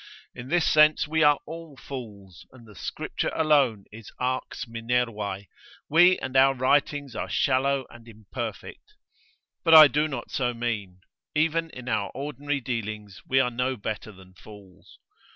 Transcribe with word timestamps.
In 0.33 0.47
this 0.47 0.65
sense 0.65 1.07
we 1.07 1.21
are 1.21 1.37
all 1.45 1.77
fools, 1.77 2.47
and 2.51 2.65
the 2.65 2.73
Scripture 2.73 3.31
alone 3.35 3.85
is 3.91 4.11
arx 4.19 4.65
Minervae, 4.65 5.47
we 5.89 6.17
and 6.17 6.35
our 6.35 6.55
writings 6.55 7.15
are 7.15 7.29
shallow 7.29 7.85
and 7.87 8.07
imperfect. 8.07 8.95
But 9.63 9.75
I 9.75 9.87
do 9.87 10.07
not 10.07 10.31
so 10.31 10.55
mean; 10.55 11.01
even 11.35 11.69
in 11.69 11.87
our 11.87 12.09
ordinary 12.15 12.61
dealings 12.61 13.21
we 13.27 13.39
are 13.39 13.51
no 13.51 13.77
better 13.77 14.11
than 14.11 14.33
fools. 14.33 14.97